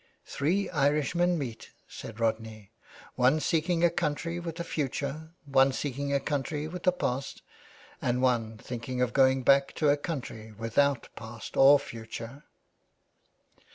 [0.35, 2.71] "Three Irishmen meet," said Rodney;
[3.13, 7.43] one seek ing a country with a future, one seeking a country with a past,
[8.01, 12.45] and one thinking of going back to a country without past or future.''